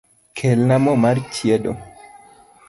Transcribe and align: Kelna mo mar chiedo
Kelna 0.37 0.75
mo 0.83 0.93
mar 1.03 1.17
chiedo 1.33 1.71